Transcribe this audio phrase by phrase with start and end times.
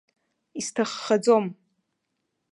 [0.59, 1.45] Исҭаххаӡом.